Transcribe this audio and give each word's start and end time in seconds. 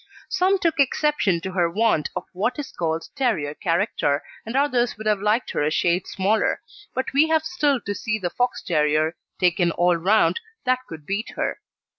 Some 0.29 0.57
took 0.57 0.79
exception 0.79 1.41
to 1.41 1.51
her 1.51 1.69
want 1.69 2.09
of 2.15 2.23
what 2.33 2.57
is 2.57 2.71
called 2.71 3.07
terrier 3.15 3.53
character, 3.53 4.23
and 4.47 4.55
others 4.55 4.97
would 4.97 5.05
have 5.05 5.21
liked 5.21 5.51
her 5.51 5.61
a 5.61 5.69
shade 5.69 6.07
smaller; 6.07 6.59
but 6.95 7.13
we 7.13 7.27
have 7.27 7.43
still 7.43 7.79
to 7.81 7.93
see 7.93 8.17
the 8.17 8.31
Fox 8.31 8.63
terrier, 8.63 9.15
taken 9.39 9.69
all 9.69 9.95
round, 9.95 10.39
that 10.65 10.79
could 10.87 11.05
beat 11.05 11.33
her. 11.35 11.59